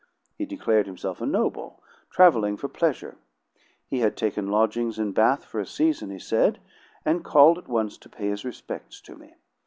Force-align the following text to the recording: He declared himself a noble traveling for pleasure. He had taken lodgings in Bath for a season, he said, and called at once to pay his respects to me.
He 0.35 0.47
declared 0.47 0.87
himself 0.87 1.21
a 1.21 1.27
noble 1.27 1.79
traveling 2.09 2.57
for 2.57 2.67
pleasure. 2.67 3.17
He 3.85 3.99
had 3.99 4.17
taken 4.17 4.49
lodgings 4.49 4.97
in 4.97 5.11
Bath 5.11 5.45
for 5.45 5.59
a 5.59 5.65
season, 5.67 6.09
he 6.09 6.17
said, 6.17 6.57
and 7.05 7.23
called 7.23 7.59
at 7.59 7.67
once 7.67 7.99
to 7.99 8.09
pay 8.09 8.29
his 8.29 8.43
respects 8.43 8.99
to 9.01 9.15
me. 9.15 9.35